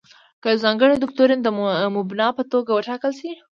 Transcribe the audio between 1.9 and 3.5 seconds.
مبنا په توګه وټاکل شي.